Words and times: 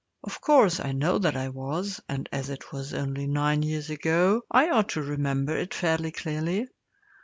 Of 0.23 0.41
course, 0.41 0.79
I 0.79 0.93
know 0.93 1.19
that 1.19 1.37
I 1.37 1.49
was, 1.49 2.01
and 2.09 2.27
as 2.31 2.49
it 2.49 2.73
was 2.73 2.91
only 2.91 3.27
nine 3.27 3.61
years 3.61 3.91
ago 3.91 4.41
I 4.49 4.67
ought 4.69 4.89
to 4.97 5.03
remember 5.03 5.55
it 5.55 5.75
fairly 5.75 6.09
clearly. 6.11 6.67